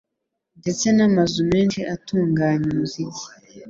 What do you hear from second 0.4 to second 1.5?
ndetse n'amazu